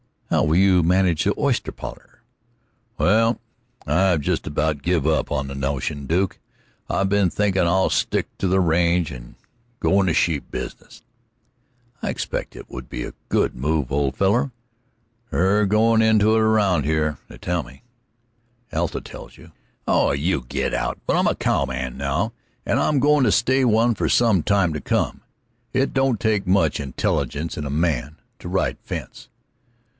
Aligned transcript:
"How 0.31 0.45
will 0.45 0.55
you 0.55 0.81
manage 0.81 1.25
the 1.25 1.33
oyster 1.37 1.71
parlor?" 1.71 2.21
"Well, 2.97 3.39
I've 3.85 4.21
just 4.21 4.47
about 4.47 4.81
give 4.81 5.05
up 5.05 5.27
that 5.27 5.57
notion, 5.57 6.07
Duke. 6.07 6.39
I've 6.89 7.09
been 7.09 7.29
thinkin' 7.29 7.67
I'll 7.67 7.89
stick 7.91 8.27
to 8.39 8.47
the 8.47 8.61
range 8.61 9.11
and 9.11 9.35
go 9.79 9.99
in 9.99 10.07
the 10.07 10.13
sheep 10.15 10.49
business." 10.49 11.03
"I 12.01 12.09
expect 12.09 12.55
it 12.55 12.69
would 12.69 12.89
be 12.89 13.03
a 13.03 13.13
good 13.29 13.55
move, 13.55 13.91
old 13.91 14.15
feller." 14.15 14.51
"They're 15.29 15.65
goin' 15.67 16.01
into 16.01 16.33
it 16.35 16.39
around 16.41 16.85
here, 16.85 17.17
they 17.27 17.37
tell 17.37 17.61
me." 17.61 17.83
"Alta 18.73 19.01
tells 19.01 19.37
you." 19.37 19.51
"Oh, 19.85 20.13
you 20.13 20.45
git 20.47 20.73
out! 20.73 20.97
But 21.05 21.17
I'm 21.17 21.27
a 21.27 21.35
cowman 21.35 21.75
right 21.83 21.93
now, 21.95 22.33
and 22.65 22.79
I'm 22.79 22.99
goin' 22.99 23.25
to 23.25 23.31
stay 23.33 23.65
one 23.65 23.93
for 23.95 24.09
some 24.09 24.37
little 24.37 24.55
time 24.55 24.73
to 24.73 24.81
come. 24.81 25.21
It 25.73 25.93
don't 25.93 26.19
take 26.19 26.47
much 26.47 26.79
intelligence 26.79 27.55
in 27.57 27.65
a 27.65 27.69
man 27.69 28.15
to 28.39 28.47
ride 28.47 28.77
fence." 28.81 29.27